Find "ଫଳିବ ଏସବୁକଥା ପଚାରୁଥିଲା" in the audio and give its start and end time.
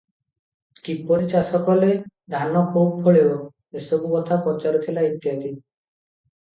3.05-5.09